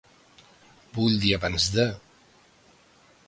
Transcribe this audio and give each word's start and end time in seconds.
Vull 0.95 1.19
dir 1.25 1.33
abans 1.37 1.67
de. 1.75 1.85